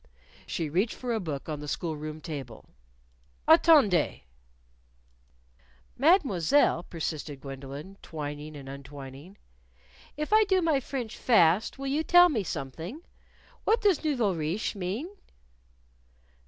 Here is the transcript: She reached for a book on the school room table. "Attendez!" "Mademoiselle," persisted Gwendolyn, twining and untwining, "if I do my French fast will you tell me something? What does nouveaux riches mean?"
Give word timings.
She 0.47 0.67
reached 0.67 0.95
for 0.95 1.13
a 1.13 1.19
book 1.19 1.47
on 1.47 1.59
the 1.59 1.67
school 1.67 1.95
room 1.95 2.21
table. 2.21 2.65
"Attendez!" 3.47 4.21
"Mademoiselle," 5.95 6.81
persisted 6.81 7.39
Gwendolyn, 7.39 7.99
twining 8.01 8.55
and 8.57 8.67
untwining, 8.67 9.35
"if 10.17 10.33
I 10.33 10.43
do 10.45 10.59
my 10.59 10.79
French 10.79 11.15
fast 11.19 11.77
will 11.77 11.85
you 11.85 12.01
tell 12.03 12.29
me 12.29 12.43
something? 12.43 13.03
What 13.63 13.79
does 13.81 14.03
nouveaux 14.03 14.33
riches 14.33 14.73
mean?" 14.73 15.07